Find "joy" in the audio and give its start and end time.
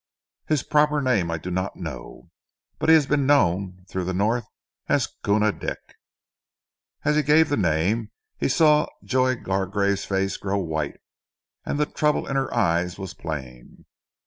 9.03-9.35